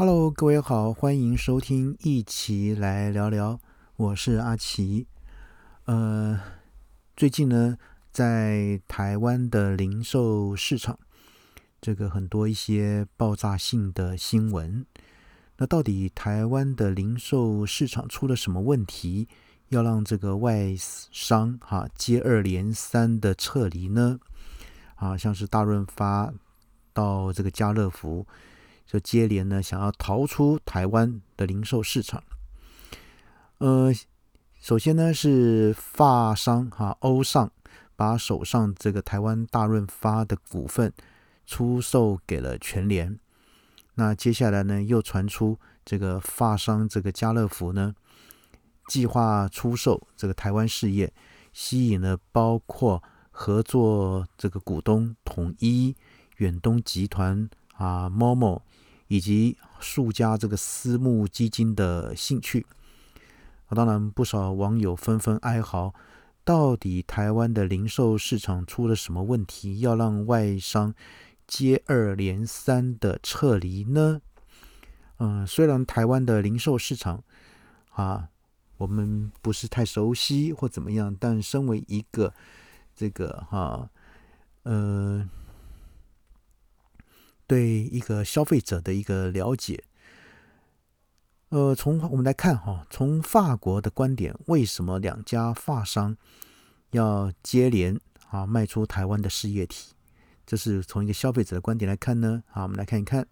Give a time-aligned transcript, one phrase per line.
[0.00, 3.58] Hello，各位好，欢迎收听，一起来聊聊。
[3.96, 5.08] 我是阿奇。
[5.86, 6.40] 呃，
[7.16, 7.76] 最近呢，
[8.12, 10.96] 在台湾的零售市场，
[11.80, 14.86] 这个很多一些爆炸性的新闻。
[15.56, 19.26] 那到底台湾的零售市场出了什么问题，
[19.70, 24.20] 要让这个外商哈接二连三的撤离呢？
[24.94, 26.32] 啊，像是大润发
[26.92, 28.24] 到这个家乐福。
[28.88, 32.24] 就接连呢，想要逃出台湾的零售市场。
[33.58, 33.92] 呃，
[34.58, 37.52] 首先呢是发商哈欧尚
[37.96, 40.90] 把手上这个台湾大润发的股份
[41.44, 43.20] 出售给了全联。
[43.96, 47.94] 那接下来呢又传出这个发商这个家乐福呢
[48.86, 51.12] 计划出售这个台湾事业，
[51.52, 55.94] 吸引了包括合作这个股东统一、
[56.38, 58.62] 远东集团啊、某某。
[59.08, 62.64] 以及数家这个私募基金的兴趣，
[63.70, 65.94] 当然不少网友纷纷哀嚎：
[66.44, 70.94] 到底台湾的零售市场出了什么问题，要让外商
[71.46, 74.20] 接二连三的撤离呢？
[75.18, 77.24] 嗯，虽然台湾的零售市场
[77.90, 78.28] 啊，
[78.76, 82.32] 我们不是太熟悉或怎么样，但身为一个
[82.94, 83.90] 这个哈，
[84.64, 85.28] 呃。
[87.48, 89.82] 对一个消费者的一个了解，
[91.48, 96.14] 呃，从我们来看哈，从法国的观点，为什么两家发商
[96.90, 99.94] 要接连啊卖出台湾的事业体？
[100.44, 102.42] 这是从一个消费者的观点来看呢。
[102.48, 103.26] 好，我们来看一看。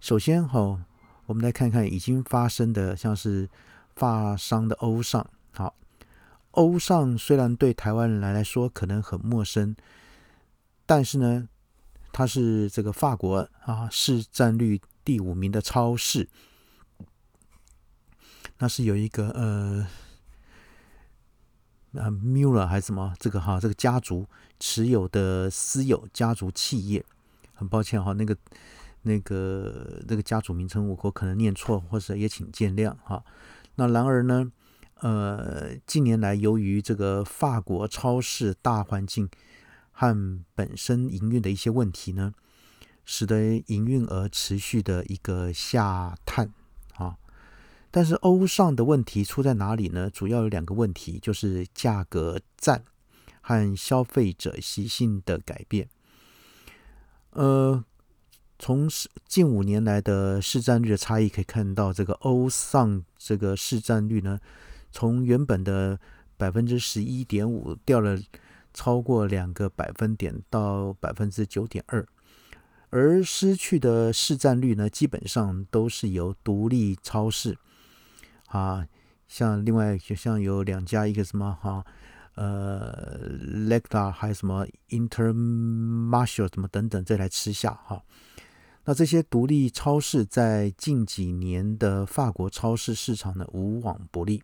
[0.00, 0.80] 首先哈，
[1.26, 3.50] 我们来看看已经发生的，像是
[3.96, 5.28] 发商的欧尚。
[5.50, 5.74] 好，
[6.52, 9.74] 欧尚虽然对台湾人来来说可能很陌生，
[10.86, 11.48] 但是呢。
[12.12, 16.28] 它是这个法国啊市占率第五名的超市，
[18.58, 19.88] 那是有一个呃
[21.98, 24.26] 啊 Muller 还是什么这个哈这个家族
[24.60, 27.02] 持有的私有家族企业，
[27.54, 28.36] 很抱歉哈那个
[29.00, 33.24] 那个那个家族名称我我可能念错，或者也请见谅哈。
[33.76, 34.52] 那然而呢，
[35.00, 39.30] 呃近年来由于这个法国超市大环境。
[40.02, 42.34] 和本身营运的一些问题呢，
[43.04, 46.52] 使得营运额持续的一个下探
[46.96, 47.16] 啊。
[47.88, 50.10] 但是欧尚的问题出在哪里呢？
[50.10, 52.82] 主要有两个问题，就是价格战
[53.42, 55.88] 和消费者习性的改变。
[57.30, 57.84] 呃，
[58.58, 58.88] 从
[59.28, 64.40] 近五年来的市占率的差异可以看到，这个欧尚这个市占率呢，
[64.90, 66.00] 从原本的
[66.36, 68.20] 百分之十一点五掉了。
[68.72, 72.06] 超过两个百分点到百分之九点二，
[72.90, 77.56] 而失去的市占率呢，基本上都是由独立超市
[78.46, 78.86] 啊，
[79.28, 81.84] 像另外就像有两家，一个什么哈，
[82.34, 83.30] 呃
[83.68, 88.02] ，Lecta 还有什么 Intermarshal 什么等等，再来吃下哈。
[88.84, 94.42] 那这些独立超市在近几年的法国超市市场呢，无往不利。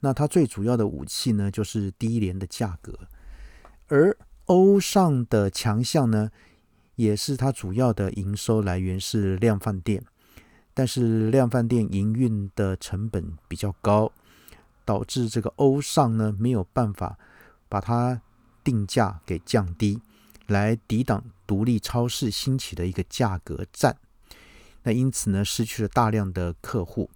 [0.00, 2.92] 那它最主要的武器呢，就是低廉的价格。
[3.88, 6.30] 而欧尚的强项呢，
[6.94, 10.04] 也是它主要的营收来源是量贩店，
[10.74, 14.12] 但是量贩店营运的成本比较高，
[14.84, 17.18] 导致这个欧尚呢没有办法
[17.68, 18.20] 把它
[18.62, 20.00] 定价给降低，
[20.46, 23.96] 来抵挡独立超市兴起的一个价格战。
[24.82, 27.08] 那因此呢，失去了大量的客户。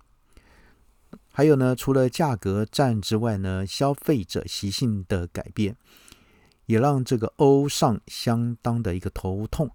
[1.31, 5.77] 还有呢，除了价格战之外呢，消费者习性的改变。
[6.67, 9.71] 也让这个欧尚相当的一个头痛。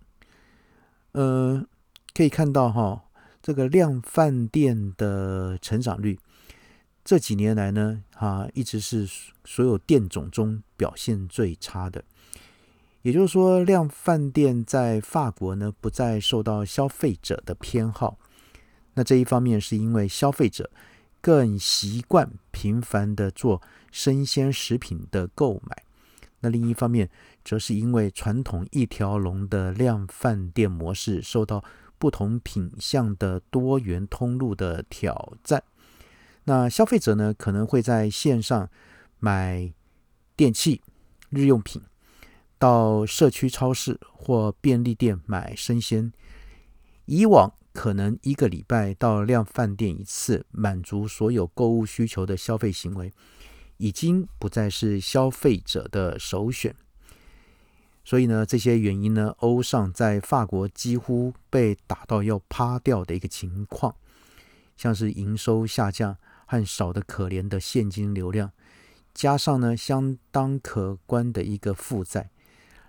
[1.12, 1.66] 呃，
[2.14, 3.04] 可以看到哈，
[3.42, 6.20] 这个量饭店的成长率
[7.04, 9.08] 这几年来呢，哈，一直是
[9.46, 12.04] 所有店种中表现最差的。
[13.04, 18.20] 也就是说，量饭店在法国呢，不再受到消费者的偏好。
[18.96, 20.70] 那这一方面是因为消费者
[21.22, 25.84] 更习惯频繁的做生鲜食品的购买。
[26.40, 27.10] 那另一方面，
[27.44, 31.64] 则是因为传统一条龙的量贩店模式受到
[31.98, 35.64] 不同品相的多元通路的挑战。
[36.44, 38.70] 那消费者呢，可能会在线上
[39.20, 39.74] 买
[40.36, 40.82] 电器、
[41.30, 41.82] 日用品，
[42.58, 46.14] 到社区超市或便利店买生鲜。
[47.06, 53.12] 以往可能一个礼拜到量贩店一次，满足所有购物需求的消费行为。
[53.78, 56.76] 已经不再是消费者的首选，
[58.04, 63.96] 所以呢，这些原因呢，欧尚在法国几乎被打到要趴掉的一个情况，
[64.76, 68.52] 像是营收下降和少的可怜的现金流量，
[69.14, 72.32] 加上呢相当可观的一个负债，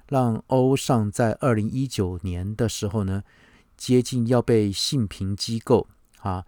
[0.08, 3.22] 让欧尚在二零一九年的时候呢，
[3.76, 5.86] 接近要被信评机构
[6.20, 6.46] 啊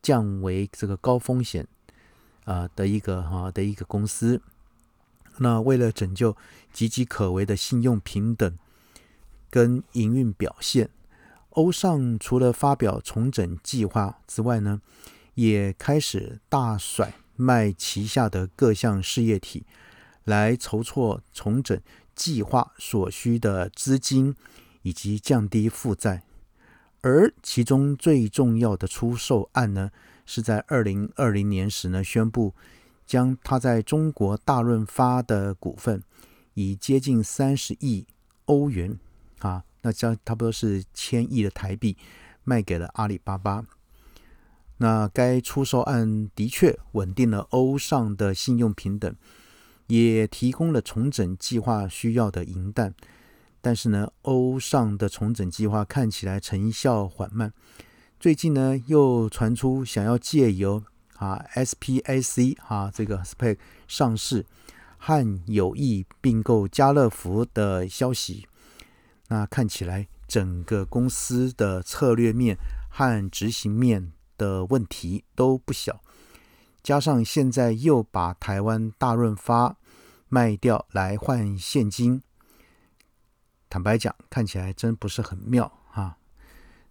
[0.00, 1.66] 降为这个高风险。
[2.50, 4.42] 啊的一个哈的一个公司，
[5.38, 6.32] 那为了拯救
[6.74, 8.58] 岌岌可危的信用平等
[9.48, 10.90] 跟营运表现，
[11.50, 14.82] 欧尚除了发表重整计划之外呢，
[15.34, 19.64] 也开始大甩卖旗下的各项事业体，
[20.24, 21.80] 来筹措重整
[22.16, 24.34] 计划所需的资金
[24.82, 26.24] 以及降低负债，
[27.02, 29.92] 而其中最重要的出售案呢。
[30.32, 32.54] 是在二零二零年时呢，宣布
[33.04, 36.00] 将他在中国大润发的股份
[36.54, 38.06] 以接近三十亿
[38.44, 38.96] 欧元
[39.40, 41.96] 啊，那将差不多是千亿的台币
[42.44, 43.66] 卖给了阿里巴巴。
[44.76, 49.12] 那该出售案的确稳定了欧尚的信用平等，
[49.88, 52.94] 也提供了重整计划需要的银弹。
[53.60, 57.52] 但是呢，欧尚的重整计划看起来成效缓慢。
[58.20, 60.84] 最近呢，又传出想要借由
[61.16, 63.56] 啊 SPAC 哈这个 SPAC
[63.88, 64.44] 上市
[64.98, 68.46] 和有意并购家乐福的消息。
[69.28, 72.58] 那看起来整个公司的策略面
[72.90, 76.02] 和执行面的问题都不小。
[76.82, 79.78] 加上现在又把台湾大润发
[80.28, 82.20] 卖掉来换现金，
[83.70, 85.79] 坦白讲，看起来真不是很妙。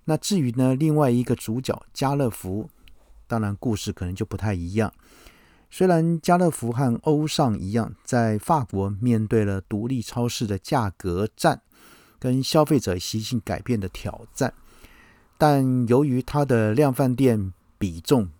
[0.09, 2.67] 那至于呢，另外一个主角家乐福，
[3.27, 4.91] 当然故事可能就不太一样。
[5.69, 11.61] 虽然家乐福和欧尚一样，在法国面对了独立超市的价格战
[12.17, 14.51] 跟消费者习性改变的挑战，
[15.37, 18.31] 但由于它的量贩店比重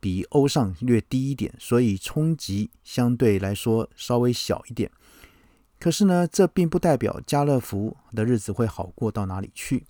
[0.00, 4.90] 比欧尚略低一点，所以冲击相对来说稍微小一点。
[5.78, 9.84] 可是呢，这并不代表家乐福的日子会好过到哪里去。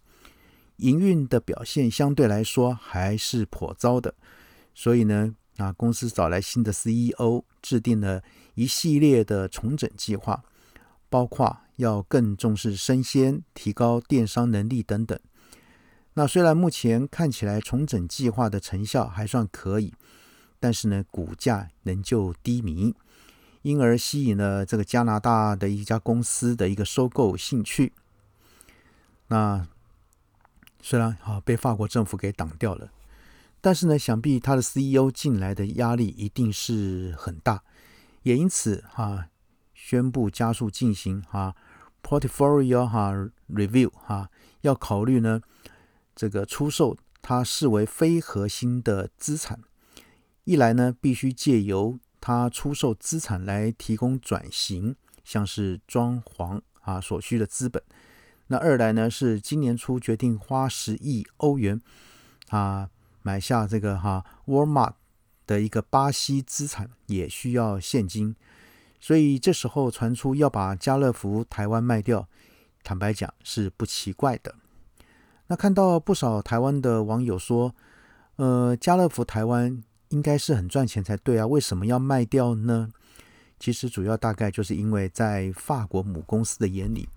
[0.81, 4.15] 营运的表现相对来说还是颇糟的，
[4.75, 8.23] 所以呢，啊，公司找来新的 CEO，制定了
[8.55, 10.43] 一系列的重整计划，
[11.09, 15.19] 包括要更重视生鲜、提高电商能力等等。
[16.15, 19.93] 那虽然目前看起来重整计划的成效还算可以，
[20.59, 22.95] 但是呢，股价仍旧低迷，
[23.63, 27.93] 因而吸引了这个加拿大的一家公司的一个收购兴趣。
[29.29, 29.67] 那。
[30.83, 32.91] 虽然哈被法国政府给挡掉了，
[33.61, 37.63] 但是呢，想必他的 CEO 进来的压力一定是很大，
[38.23, 39.29] 也因此哈
[39.75, 41.55] 宣布加速进行哈
[42.03, 43.13] portfolio 哈
[43.49, 44.31] review 哈，
[44.63, 45.41] 要考虑呢
[46.17, 49.61] 这个出售它视为非核心的资产，
[50.45, 57.83] 一来呢必须借由它出售资产来提供转型，像是装潢啊所需的资本。
[58.53, 61.81] 那二来呢，是今年初决定花十亿欧元
[62.49, 62.91] 啊
[63.23, 64.95] 买下这个哈 Walmart
[65.47, 68.35] 的一个巴西资产，也需要现金，
[68.99, 72.27] 所以这时候传出要把家乐福台湾卖掉，
[72.83, 74.53] 坦白讲是不奇怪的。
[75.47, 77.73] 那看到不少台湾的网友说，
[78.35, 82.91] 呃，家乐福台湾应该是很赚钱才对啊，为什么要卖掉呢？
[83.61, 87.09] 其实主要大概就是因为在法国母公司的眼里，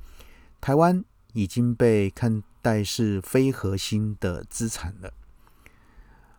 [0.61, 1.03] 台湾。
[1.33, 5.13] 已经被看待是非核心的资产了。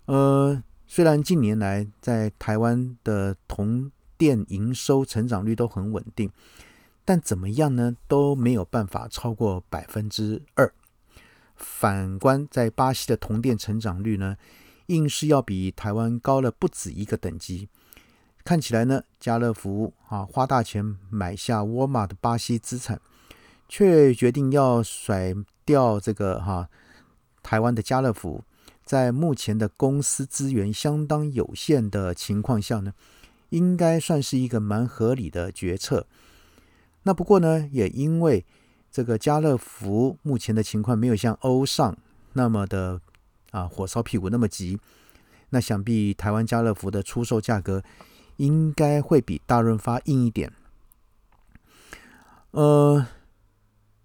[0.06, 6.30] 呃，虽然近年来在台湾的同店营收成长率都很稳定，
[7.04, 7.96] 但怎么样呢？
[8.08, 10.72] 都没有办法超过百分之二。
[11.56, 14.36] 反观在巴西的同店成长率呢，
[14.86, 17.68] 硬是要比台湾高了不止一个等级。
[18.44, 23.00] 看起来呢，家乐福啊花大钱买下沃尔玛的巴西资产。
[23.68, 26.68] 却决定要甩掉这个哈
[27.42, 28.44] 台湾的家乐福，
[28.84, 32.92] 在目前的公司资源相当有限的情况下呢，
[33.48, 36.06] 应该算是一个蛮合理的决策。
[37.04, 38.44] 那不过呢，也因为
[38.92, 41.96] 这个家乐福目前的情况没有像欧尚
[42.34, 43.00] 那么的
[43.50, 44.78] 啊火烧屁股那么急，
[45.50, 47.82] 那想必台湾家乐福的出售价格
[48.36, 50.52] 应该会比大润发硬一点。
[52.50, 53.06] 呃。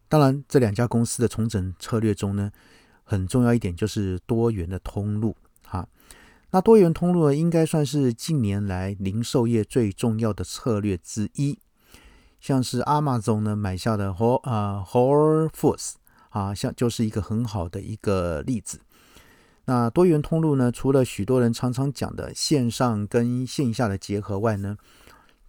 [0.10, 2.52] 当然，这两家公司的重整策略中呢，
[3.04, 5.38] 很重要一点就是多元的通路。
[5.64, 5.88] 哈，
[6.50, 11.60] 那多元通路呢，应该算是近年来零售业最重要的策略之一。
[12.40, 15.94] 像是 Amazon 呢买下的 Whole 啊 Whole Foods
[16.30, 18.80] 啊，像就是一个很好的一个例子。
[19.66, 24.78] 那多元通路呢，除了许多人常常讲的线上跟线下的结合外呢，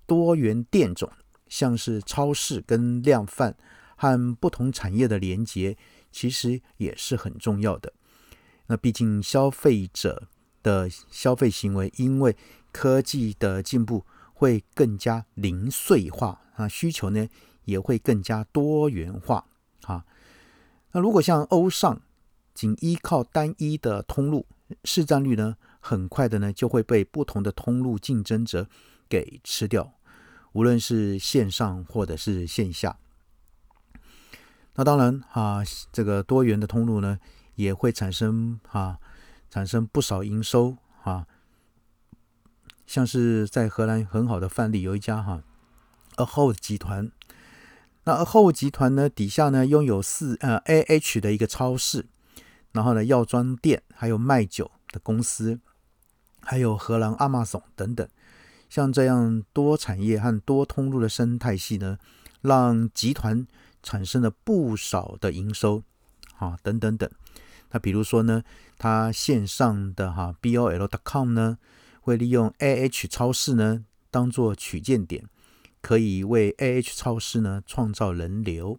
[0.04, 1.10] 多元店种，
[1.48, 3.56] 像是超市跟量贩
[4.00, 5.76] 和不同产业的连接，
[6.10, 7.92] 其实也是很重要的。
[8.68, 10.26] 那毕竟消费者
[10.62, 12.34] 的消费行为，因为
[12.72, 17.28] 科技的进步，会更加零碎化啊，需求呢
[17.66, 19.44] 也会更加多元化
[19.82, 20.06] 啊。
[20.92, 22.00] 那如果像欧尚
[22.54, 24.46] 仅依靠单一的通路，
[24.82, 28.66] 市占率呢，很快的呢就会被不同的通路竞争者
[29.10, 29.92] 给吃掉。
[30.52, 32.98] 无论是线上或者是线下，
[34.74, 35.62] 那当然啊，
[35.92, 37.18] 这个多元的通路呢，
[37.54, 38.98] 也会产生啊，
[39.50, 41.26] 产生不少营收啊。
[42.86, 45.42] 像是在荷兰很好的范例，有一家哈
[46.16, 47.10] ，A Hold 集团。
[48.04, 52.06] 那 A Hold 集团呢，底下呢拥有四呃 A H 的一个超市，
[52.72, 55.60] 然后呢药妆店，还有卖酒的公司，
[56.40, 58.08] 还有荷兰阿玛总等等。
[58.68, 61.98] 像这样多产业和多通路的生态系呢，
[62.40, 63.46] 让集团
[63.82, 65.82] 产生了不少的营收，
[66.38, 67.10] 啊，等等等。
[67.70, 68.42] 那比如说呢，
[68.78, 71.58] 它线上的哈 BOL.com 呢，
[72.00, 75.24] 会利用 AH 超市呢当做取件点，
[75.80, 78.78] 可以为 AH 超市呢创造人流。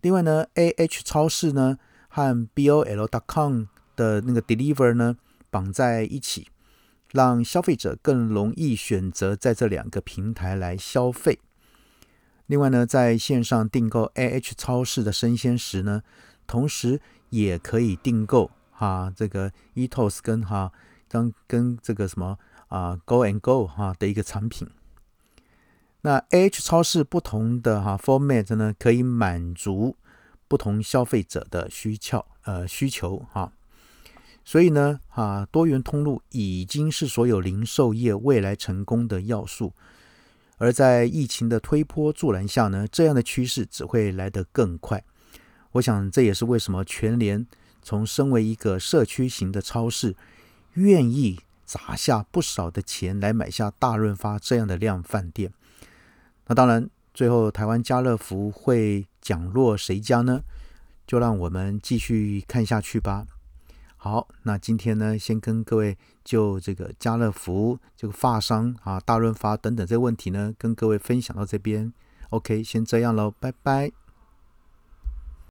[0.00, 3.64] 另外呢，AH 超市呢和 BOL.com
[3.96, 5.16] 的那个 Deliver 呢
[5.50, 6.48] 绑在一起。
[7.12, 11.40] 让消费者更容易选择在这两个平台来消费。
[12.50, 16.02] 另外呢，在线上订购 AH 超市的生鲜时呢，
[16.48, 20.72] 同时也可以订购哈这个 Etos 跟哈
[21.08, 24.66] 跟跟这个什么啊 Go and Go 哈的一个产品。
[26.00, 29.96] 那 AH 超市不同的哈 format 呢，可以满足
[30.48, 33.52] 不同消费者的需求呃需求哈。
[34.44, 39.72] 所以呢，啊，多元通路已经是所有零售业未来成功的要素。
[40.60, 45.02] 而在疫情的推波助澜下呢，这样的趋势只会来得更快。
[45.72, 47.46] 我想这也是为什么全联
[47.80, 50.14] 从身为一个社区型的超市，
[50.74, 55.50] 愿意砸下不少的钱来买下大润发这样的量饭店。
[56.48, 60.42] 那当然，最后台湾家乐福会降落谁家呢？
[61.06, 63.26] 就让我们继续看下去吧。
[64.02, 71.92] 好，那今天呢，先跟各位就这个家乐福、这个发商啊、大润发等等这个问题呢，跟各位分享到这边。
[72.30, 73.92] OK，先这样喽，拜拜。